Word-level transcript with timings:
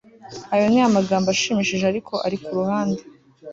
Ayo 0.53 0.65
ni 0.71 0.79
amagambo 0.89 1.27
ashimishije 1.29 1.85
ariko 1.87 2.13
ari 2.25 2.37
kuruhande 2.43 3.01